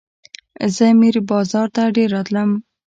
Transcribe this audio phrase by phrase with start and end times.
[0.75, 2.49] زه میر بازار ته ډېر راتلم.